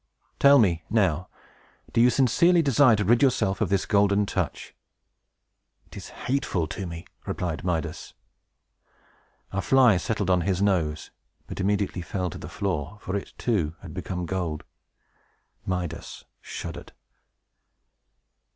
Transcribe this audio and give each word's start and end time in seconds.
Tell 0.39 0.57
me, 0.57 0.83
now, 0.89 1.27
do 1.93 2.01
you 2.01 2.09
sincerely 2.09 2.63
desire 2.63 2.95
to 2.95 3.05
rid 3.05 3.21
yourself 3.21 3.61
of 3.61 3.69
this 3.69 3.85
Golden 3.85 4.25
Touch?" 4.25 4.73
"It 5.85 5.95
is 5.95 6.09
hateful 6.25 6.65
to 6.69 6.87
me!" 6.87 7.05
replied 7.27 7.63
Midas. 7.63 8.15
A 9.51 9.61
fly 9.61 9.97
settled 9.97 10.31
on 10.31 10.41
his 10.41 10.59
nose, 10.59 11.11
but 11.45 11.59
immediately 11.59 12.01
fell 12.01 12.31
to 12.31 12.39
the 12.39 12.49
floor; 12.49 12.97
for 12.99 13.15
it, 13.15 13.33
too, 13.37 13.75
had 13.83 13.93
become 13.93 14.25
gold. 14.25 14.63
Midas 15.67 16.25
shuddered. 16.41 16.93